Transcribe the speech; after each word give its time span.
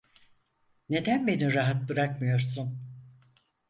Neden 0.89 1.27
beni 1.27 1.53
rahat 1.55 1.89
bırakmıyorsun? 1.89 2.79